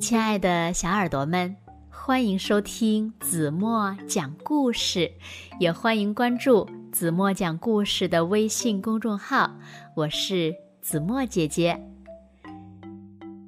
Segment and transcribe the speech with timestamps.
[0.00, 1.56] 亲爱的小耳朵们，
[1.90, 5.12] 欢迎收听子墨讲故事，
[5.60, 9.56] 也欢迎关注子墨讲故事的微信公众号。
[9.94, 11.80] 我是子墨姐姐。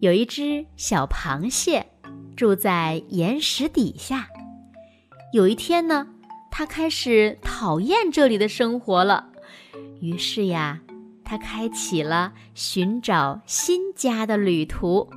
[0.00, 1.86] 有一只小螃蟹
[2.36, 4.28] 住在岩石底下。
[5.32, 6.06] 有一天呢，
[6.50, 9.30] 它开始讨厌这里的生活了，
[10.00, 10.80] 于是呀，
[11.28, 15.08] 它开启了寻找新家的旅途。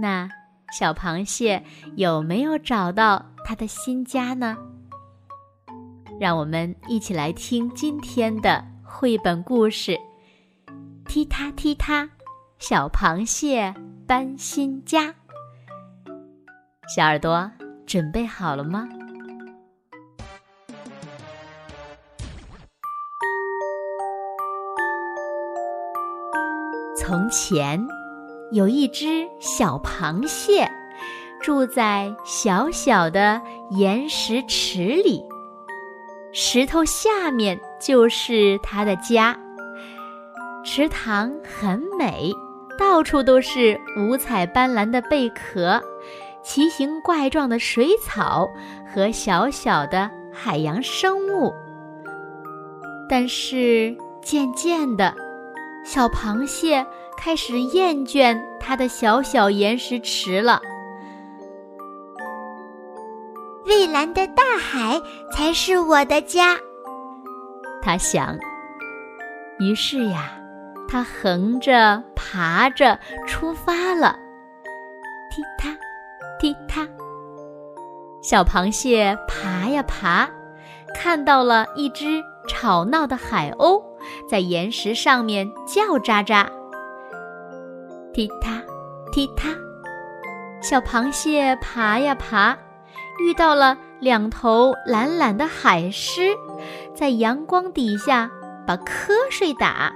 [0.00, 0.28] 那。
[0.72, 1.64] 小螃蟹
[1.96, 4.56] 有没有找到它的新家呢？
[6.20, 9.98] 让我们一起来听今天的绘本故事：
[11.06, 12.08] 踢踏踢踏，
[12.60, 13.74] 小螃蟹
[14.06, 15.12] 搬新家。
[16.94, 17.50] 小耳朵
[17.84, 18.88] 准备好了吗？
[27.10, 27.84] 从前。
[28.52, 30.70] 有一只小螃蟹，
[31.42, 35.20] 住在小小的岩石池里，
[36.32, 39.36] 石头下面就是它的家。
[40.64, 42.32] 池塘很美，
[42.78, 45.82] 到处都是五彩斑斓的贝壳、
[46.44, 48.48] 奇形怪状的水草
[48.86, 51.52] 和小小的海洋生物。
[53.08, 55.12] 但是渐渐的，
[55.84, 56.86] 小螃蟹。
[57.22, 60.58] 开始厌倦它的小小岩石池了。
[63.66, 64.98] 蔚蓝的大海
[65.30, 66.56] 才是我的家，
[67.82, 68.38] 他想。
[69.58, 70.32] 于是呀，
[70.88, 74.16] 他横着爬着出发了。
[75.30, 75.76] 踢踏，
[76.40, 76.88] 踢踏，
[78.22, 80.26] 小螃蟹爬呀爬，
[80.94, 83.82] 看到了一只吵闹的海鸥
[84.30, 86.46] 在岩石上面叫喳喳。
[88.12, 88.62] 踢踏，
[89.10, 89.48] 踢踏，
[90.62, 92.56] 小螃蟹爬呀爬，
[93.18, 96.36] 遇到了两头懒懒的海狮，
[96.94, 98.30] 在阳光底下
[98.64, 99.92] 把瞌睡打。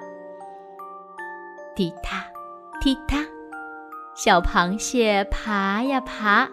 [1.77, 2.25] 踢踏，
[2.81, 3.25] 踢踏，
[4.17, 6.49] 小螃蟹爬呀爬，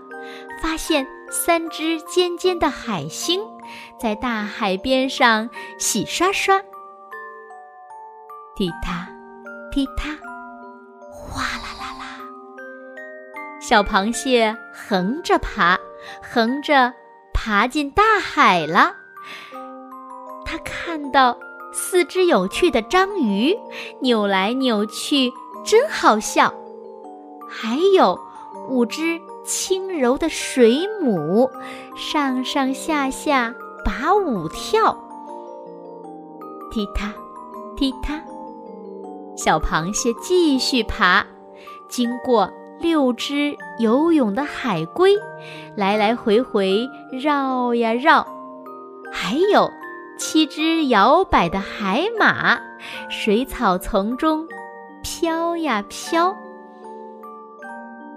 [0.62, 3.42] 发现三只尖尖的海星
[4.00, 6.62] 在大海边上洗刷刷。
[8.54, 9.08] 踢踏，
[9.72, 10.10] 踢踏。
[11.10, 12.20] 哗啦啦啦！
[13.62, 15.78] 小螃蟹横着爬，
[16.22, 16.94] 横着
[17.34, 18.94] 爬进大海了。
[20.46, 21.38] 它看到
[21.72, 23.58] 四只有趣的章鱼
[24.02, 25.32] 扭来扭去，
[25.66, 26.54] 真好笑。
[27.48, 28.20] 还有
[28.70, 31.50] 五只轻柔的水母
[31.96, 34.98] 上上下下把舞跳。
[36.70, 37.14] 踢踏，
[37.78, 38.22] 踢踏。
[39.44, 41.26] 小螃蟹继续爬，
[41.90, 45.16] 经过六只游泳的海龟，
[45.76, 48.28] 来来回回绕呀绕，
[49.12, 49.72] 还有
[50.16, 52.62] 七只摇摆的海马，
[53.10, 54.48] 水草丛中
[55.02, 56.38] 飘呀飘。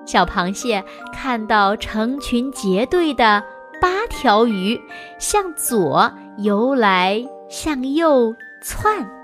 [0.04, 3.42] 小螃蟹看到成群结队的
[3.80, 4.78] 八条鱼，
[5.18, 9.23] 向左游来，向右窜。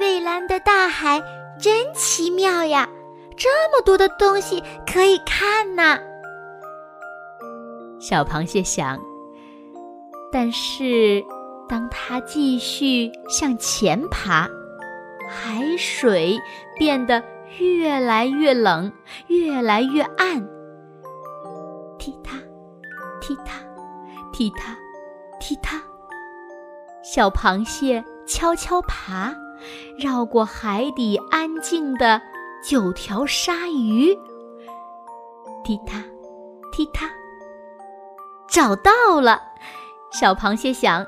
[0.00, 1.22] 蔚蓝的大海
[1.60, 2.88] 真奇妙呀，
[3.36, 5.98] 这么多的东西可以看呢。
[8.00, 8.98] 小螃蟹想。
[10.32, 11.22] 但是，
[11.68, 14.48] 当它继续向前爬，
[15.28, 16.38] 海水
[16.78, 17.22] 变得
[17.58, 18.90] 越来越冷，
[19.26, 20.40] 越来越暗。
[21.98, 22.36] 踢踏，
[23.20, 23.60] 踢踏，
[24.32, 24.74] 踢踏，
[25.40, 25.82] 踢踏。
[27.02, 29.34] 小螃蟹悄悄爬。
[29.98, 32.20] 绕过海底安静的
[32.62, 34.16] 九条鲨鱼，
[35.64, 36.02] 踢踏，
[36.72, 37.10] 踢踏，
[38.48, 39.40] 找到了。
[40.12, 41.06] 小螃蟹想：“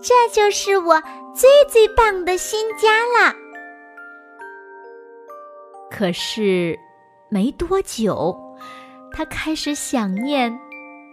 [0.00, 1.02] 这就是我
[1.34, 3.34] 最最棒的新家啦。”
[5.90, 6.78] 可是，
[7.28, 8.36] 没多久，
[9.12, 10.58] 它开始想念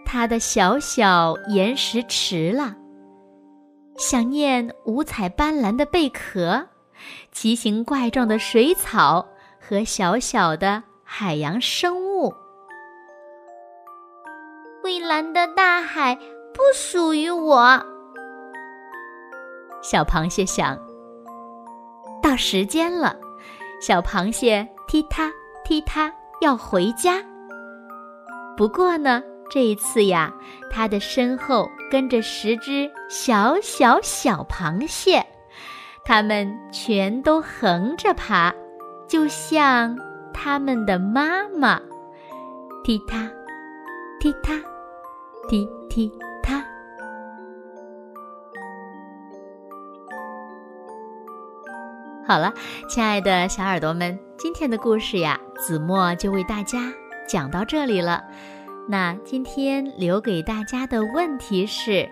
[0.04, 2.74] 它的小小岩石池了。
[4.02, 6.66] 想念五彩斑斓的贝壳、
[7.30, 9.28] 奇形怪状的水草
[9.60, 12.34] 和小小的海洋生物。
[14.82, 16.16] 蔚蓝的大海
[16.52, 17.80] 不属于我。
[19.84, 20.76] 小螃蟹想。
[22.20, 23.16] 到时间了，
[23.80, 25.30] 小螃蟹踢踏
[25.64, 27.22] 踢踏要回家。
[28.56, 29.22] 不过呢。
[29.50, 30.32] 这一次呀，
[30.70, 35.26] 它的身后跟着十只小小小螃蟹，
[36.06, 38.54] 它们全都横着爬，
[39.06, 39.98] 就像
[40.32, 41.78] 他们的妈妈。
[42.82, 43.30] 踢踏，
[44.18, 44.54] 踢踏，
[45.50, 46.10] 踢踢
[46.42, 46.64] 踏。
[52.26, 52.54] 好了，
[52.88, 56.90] 亲爱的小耳朵们，今天的故事呀，子墨就为大家
[57.28, 58.24] 讲到这里了。
[58.88, 62.08] 那今天留给大家的问题是：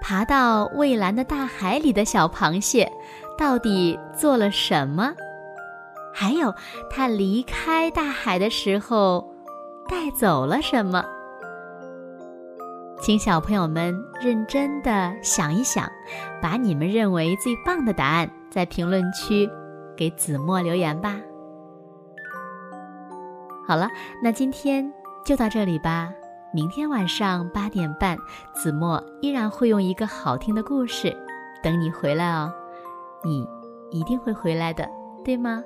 [0.00, 2.90] 爬到蔚蓝的大海里的小螃蟹，
[3.38, 5.12] 到底做了什么？
[6.12, 6.52] 还有，
[6.90, 9.32] 它离开大海的时候，
[9.88, 11.04] 带走了什么？
[13.00, 15.88] 请小朋友们认真的想一想，
[16.42, 19.48] 把你们认为最棒的答案在评论区
[19.96, 21.20] 给子墨留言吧。
[23.66, 23.88] 好了，
[24.22, 24.92] 那今天
[25.24, 26.10] 就到这里吧。
[26.52, 28.18] 明天晚上八点半，
[28.52, 31.16] 子墨依然会用一个好听的故事
[31.62, 32.52] 等你回来哦。
[33.22, 33.46] 你
[33.90, 34.88] 一定会回来的，
[35.24, 35.62] 对吗？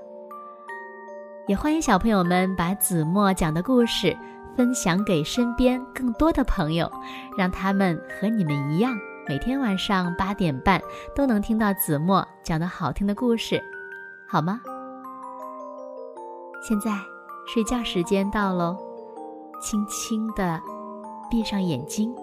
[1.47, 4.17] 也欢迎小朋友们把子墨讲的故事
[4.57, 6.91] 分享给身边更多的朋友，
[7.37, 8.95] 让他们和你们一样，
[9.27, 10.81] 每天晚上八点半
[11.15, 13.63] 都能听到子墨讲的好听的故事，
[14.29, 14.61] 好吗？
[16.61, 16.91] 现在
[17.47, 18.77] 睡觉时间到喽，
[19.65, 20.61] 轻轻的
[21.31, 22.15] 闭上眼睛，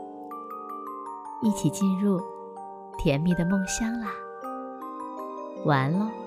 [1.42, 2.22] 一起进入
[3.00, 4.12] 甜蜜的梦乡啦。
[5.66, 6.21] 晚安喽。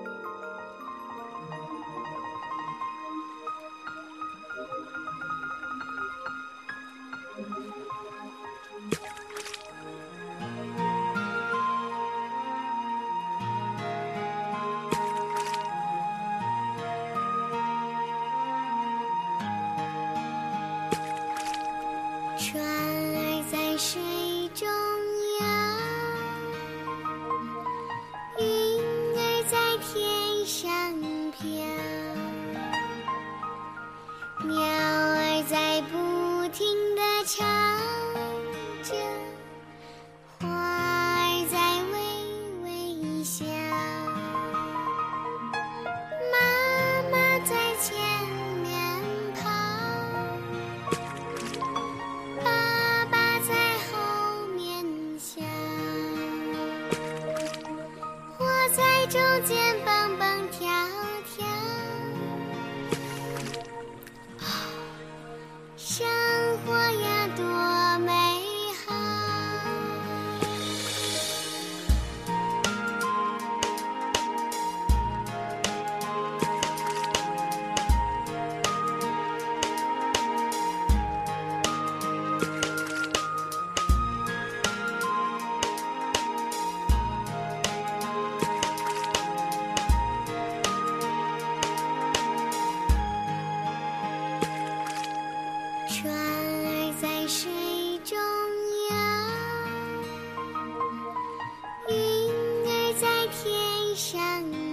[103.27, 104.64] 天上